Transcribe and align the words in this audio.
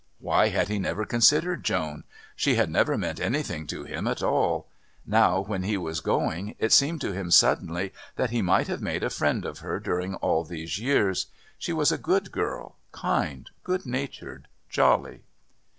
Why 0.17 0.47
had 0.49 0.67
he 0.67 0.79
never 0.79 1.05
considered 1.05 1.63
Joan? 1.63 2.05
She 2.35 2.55
had 2.55 2.71
never 2.71 2.97
meant 2.97 3.19
anything 3.19 3.67
to 3.67 3.83
him 3.83 4.07
at 4.07 4.23
all. 4.23 4.67
Now, 5.05 5.41
when 5.41 5.61
he 5.61 5.77
was 5.77 5.99
going, 5.99 6.55
it 6.57 6.71
seemed 6.71 7.01
to 7.01 7.11
him 7.11 7.29
suddenly 7.29 7.93
that 8.15 8.31
he 8.31 8.41
might 8.41 8.67
have 8.67 8.81
made 8.81 9.03
a 9.03 9.11
friend 9.11 9.45
of 9.45 9.59
her 9.59 9.79
during 9.79 10.15
all 10.15 10.43
these 10.43 10.79
years. 10.79 11.27
She 11.59 11.71
was 11.71 11.91
a 11.91 11.99
good 11.99 12.31
girl, 12.31 12.77
kind, 12.91 13.47
good 13.63 13.85
natured, 13.85 14.47
jolly. 14.71 15.21